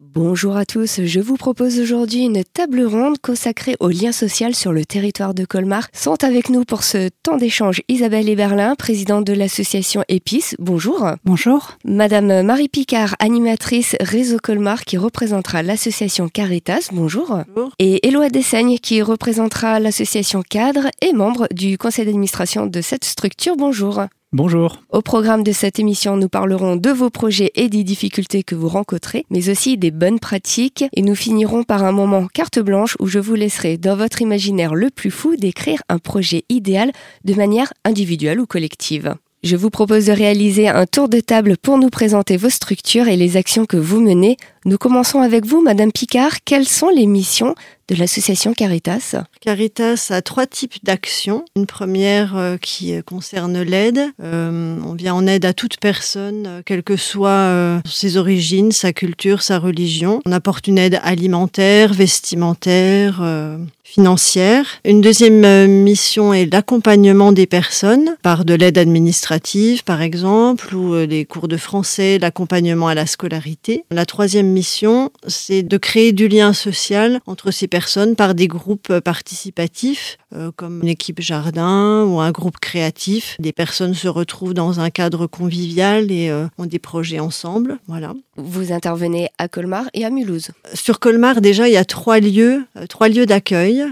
[0.00, 4.72] Bonjour à tous, je vous propose aujourd'hui une table ronde consacrée au lien social sur
[4.72, 5.88] le territoire de Colmar.
[5.92, 10.54] Sont avec nous pour ce temps d'échange Isabelle Eberlin, présidente de l'association EPIS.
[10.60, 11.04] Bonjour.
[11.24, 11.76] Bonjour.
[11.84, 16.90] Madame Marie Picard, animatrice Réseau Colmar qui représentera l'association Caritas.
[16.92, 17.40] Bonjour.
[17.48, 17.72] Bonjour.
[17.80, 23.56] Et Éloi Dessaigne qui représentera l'association Cadre et membre du conseil d'administration de cette structure.
[23.56, 24.02] Bonjour.
[24.34, 24.82] Bonjour.
[24.90, 28.68] Au programme de cette émission, nous parlerons de vos projets et des difficultés que vous
[28.68, 30.84] rencontrez, mais aussi des bonnes pratiques.
[30.92, 34.74] Et nous finirons par un moment carte blanche où je vous laisserai, dans votre imaginaire
[34.74, 36.92] le plus fou, décrire un projet idéal
[37.24, 39.14] de manière individuelle ou collective.
[39.44, 43.16] Je vous propose de réaliser un tour de table pour nous présenter vos structures et
[43.16, 44.36] les actions que vous menez.
[44.68, 46.44] Nous commençons avec vous, Madame Picard.
[46.44, 47.54] Quelles sont les missions
[47.88, 49.14] de l'association Caritas?
[49.40, 51.46] Caritas a trois types d'actions.
[51.56, 53.98] Une première euh, qui concerne l'aide.
[54.22, 58.70] Euh, on vient en aide à toute personne, euh, quelle que soit euh, ses origines,
[58.70, 60.20] sa culture, sa religion.
[60.26, 64.66] On apporte une aide alimentaire, vestimentaire, euh, financière.
[64.84, 70.92] Une deuxième euh, mission est l'accompagnement des personnes par de l'aide administrative, par exemple, ou
[70.92, 73.84] euh, des cours de français, l'accompagnement à la scolarité.
[73.90, 78.98] La troisième mission, c'est de créer du lien social entre ces personnes par des groupes
[78.98, 83.36] participatifs, euh, comme une équipe jardin ou un groupe créatif.
[83.38, 87.78] Des personnes se retrouvent dans un cadre convivial et euh, ont des projets ensemble.
[87.86, 88.14] Voilà.
[88.36, 90.48] Vous intervenez à Colmar et à Mulhouse.
[90.74, 93.84] Sur Colmar, déjà, il y a trois lieux, euh, trois lieux d'accueil.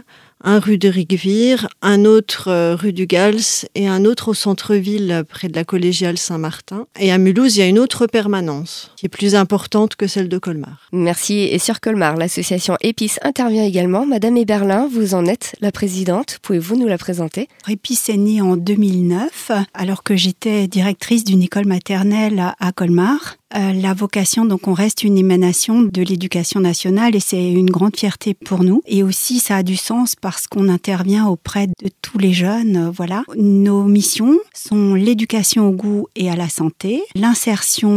[0.48, 5.10] Un rue de Rigvire, un autre euh, rue du Gals et un autre au centre-ville
[5.10, 6.86] euh, près de la collégiale Saint-Martin.
[7.00, 10.28] Et à Mulhouse, il y a une autre permanence qui est plus importante que celle
[10.28, 10.88] de Colmar.
[10.92, 11.40] Merci.
[11.50, 14.06] Et sur Colmar, l'association EPIS intervient également.
[14.06, 16.38] Madame Eberlin, vous en êtes la présidente.
[16.42, 17.48] Pouvez-vous nous la présenter?
[17.64, 23.36] Répis est né en 2009, alors que j'étais directrice d'une école maternelle à Colmar.
[23.54, 27.96] Euh, la vocation, donc, on reste une émanation de l'éducation nationale et c'est une grande
[27.96, 28.82] fierté pour nous.
[28.86, 32.76] Et aussi, ça a du sens parce qu'on intervient auprès de tous les jeunes.
[32.76, 33.22] euh, Voilà.
[33.36, 37.90] Nos missions sont l'éducation au goût et à la santé, l'insertion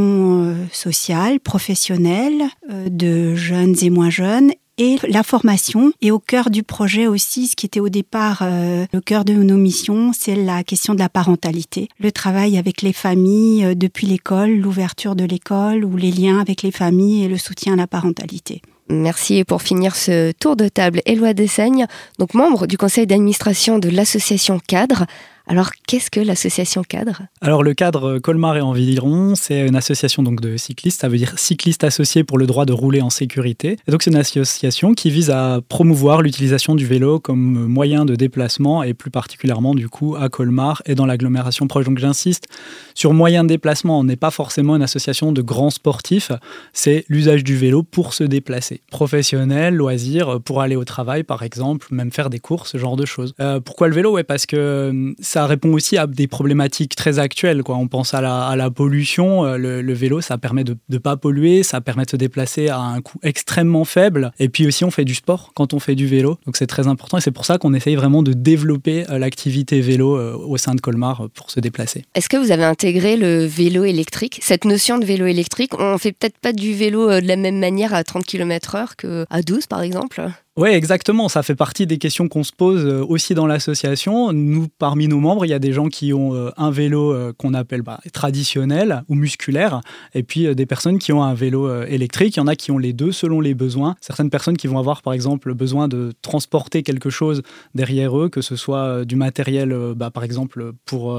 [0.43, 2.43] euh, sociale, professionnelle
[2.89, 5.91] de jeunes et moins jeunes et la formation.
[6.01, 9.33] Et au cœur du projet aussi, ce qui était au départ euh, le cœur de
[9.33, 11.89] nos missions, c'est la question de la parentalité.
[11.99, 16.63] Le travail avec les familles euh, depuis l'école, l'ouverture de l'école ou les liens avec
[16.63, 18.61] les familles et le soutien à la parentalité.
[18.89, 19.35] Merci.
[19.35, 21.85] Et pour finir ce tour de table, Éloi Dessaigne,
[22.17, 25.05] donc membre du conseil d'administration de l'association Cadre.
[25.51, 27.23] Alors, qu'est-ce que l'association Cadre?
[27.41, 31.39] Alors le cadre Colmar et Environ, c'est une association donc de cyclistes, ça veut dire
[31.39, 33.77] cyclistes associés pour le droit de rouler en sécurité.
[33.87, 38.83] Donc c'est une association qui vise à promouvoir l'utilisation du vélo comme moyen de déplacement
[38.83, 41.85] et plus particulièrement du coup à Colmar et dans l'agglomération proche.
[41.85, 42.47] Donc j'insiste
[42.93, 46.31] sur moyen de déplacement, on n'est pas forcément une association de grands sportifs,
[46.73, 48.81] c'est l'usage du vélo pour se déplacer.
[48.91, 53.07] Professionnel, loisir, pour aller au travail par exemple, même faire des courses, ce genre de
[53.07, 53.33] choses.
[53.39, 54.11] Euh, pourquoi le vélo?
[54.11, 57.63] Ouais, Parce que euh, ça répond aussi à des problématiques très actuelles.
[57.63, 57.77] Quoi.
[57.77, 61.79] On pense à la, pollution, euh, le, vélo ça permet de ne pas polluer, ça
[61.79, 64.33] permet de se déplacer à un coût extrêmement faible.
[64.37, 66.87] Et puis aussi on fait du sport quand on fait du vélo, donc c'est très
[66.87, 70.57] important et c'est pour ça qu'on essaye vraiment de développer euh, l'activité vélo euh, au
[70.57, 72.03] sein de Colmar pour se déplacer.
[72.15, 74.39] Est-ce que vous avez intégré le vélo électrique?
[74.43, 77.93] Cette notion de vélo électrique, on fait peut-être pas du vélo de la même manière
[77.93, 80.21] à 30 km/h qu'à 12 par exemple?
[80.59, 81.29] Oui, exactement.
[81.29, 84.33] Ça fait partie des questions qu'on se pose euh, aussi dans l'association.
[84.33, 87.31] Nous, parmi nos membres, il y a des gens qui ont euh, un vélo euh,
[87.31, 89.79] qu'on appelle bah, traditionnel ou musculaire,
[90.13, 92.35] et puis des personnes qui ont un vélo électrique.
[92.35, 93.95] Il y en a qui ont les deux selon les besoins.
[94.01, 97.41] Certaines personnes qui vont avoir, par exemple, besoin de transporter quelque chose
[97.73, 101.17] derrière eux, que ce soit du matériel, bah, par exemple, pour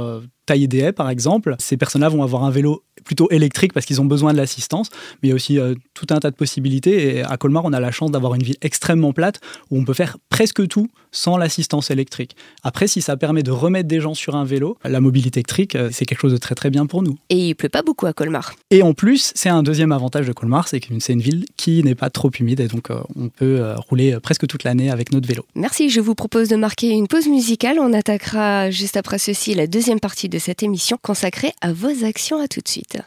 [0.50, 1.54] tailler des haies, par exemple.
[1.60, 4.90] Ces personnes-là vont avoir un vélo plutôt électrique parce qu'ils ont besoin de l'assistance,
[5.22, 7.18] mais il y a aussi euh, tout un tas de possibilités.
[7.18, 9.40] Et à Colmar, on a la chance d'avoir une ville extrêmement plate
[9.70, 12.36] où on peut faire presque tout sans l'assistance électrique.
[12.62, 15.88] Après, si ça permet de remettre des gens sur un vélo, la mobilité électrique, euh,
[15.92, 17.16] c'est quelque chose de très très bien pour nous.
[17.28, 18.54] Et il pleut pas beaucoup à Colmar.
[18.70, 21.82] Et en plus, c'est un deuxième avantage de Colmar, c'est que c'est une ville qui
[21.82, 25.12] n'est pas trop humide et donc euh, on peut euh, rouler presque toute l'année avec
[25.12, 25.44] notre vélo.
[25.54, 27.78] Merci, je vous propose de marquer une pause musicale.
[27.80, 32.40] On attaquera juste après ceci la deuxième partie cette émission consacrée à vos actions.
[32.40, 32.98] À tout de suite.